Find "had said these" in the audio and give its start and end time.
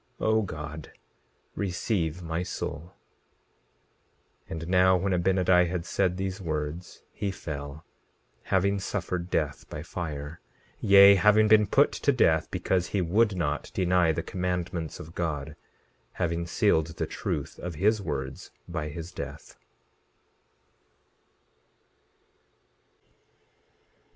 5.67-6.41